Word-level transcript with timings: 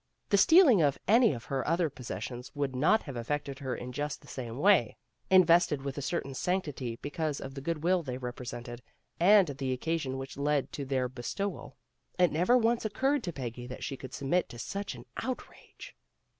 The 0.29 0.37
stealing 0.39 0.81
of 0.81 0.97
any 1.07 1.31
of 1.31 1.45
her 1.45 1.67
other 1.67 1.87
possessions 1.87 2.51
would 2.55 2.75
not 2.75 3.03
have 3.03 3.15
affected 3.15 3.59
her 3.59 3.75
in 3.75 3.91
just 3.91 4.19
the 4.21 4.27
same 4.27 4.57
way. 4.57 4.97
But 5.29 5.37
these 5.37 5.37
were 5.37 5.37
her 5.37 5.39
wedding 5.39 5.45
presents, 5.45 5.49
invested 5.51 5.81
with 5.85 5.97
a 5.99 6.01
certain 6.01 6.33
sanctity 6.33 6.95
because 7.03 7.39
of 7.39 7.53
the 7.53 7.61
goodwill 7.61 8.01
they 8.01 8.17
represented, 8.17 8.81
and 9.19 9.49
the 9.49 9.71
occasion 9.73 10.17
which 10.17 10.37
led 10.37 10.71
to 10.71 10.85
their 10.85 11.07
bestowal. 11.07 11.75
It 12.17 12.31
never 12.31 12.57
once 12.57 12.83
occurred 12.83 13.21
to 13.25 13.31
Peggy 13.31 13.67
that 13.67 13.83
she 13.83 13.95
could 13.95 14.15
submit 14.15 14.49
to. 14.49 14.57
su'ch 14.57 14.95
an 14.95 15.05
out 15.17 15.47
rage. 15.47 15.95